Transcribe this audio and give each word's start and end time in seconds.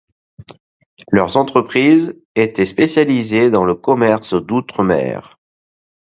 Leur 1.11 1.37
entreprise 1.37 2.19
était 2.33 2.65
spécialisée 2.65 3.51
dans 3.51 3.65
le 3.65 3.75
commerce 3.75 4.33
d'outre-mer. 4.33 5.37